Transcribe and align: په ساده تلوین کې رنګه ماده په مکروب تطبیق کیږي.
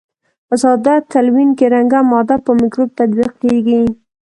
په 0.47 0.55
ساده 0.61 0.95
تلوین 1.11 1.49
کې 1.57 1.65
رنګه 1.75 1.99
ماده 2.11 2.37
په 2.45 2.51
مکروب 2.59 2.89
تطبیق 2.99 3.31
کیږي. 3.41 3.81